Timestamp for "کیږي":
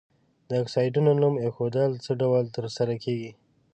3.03-3.31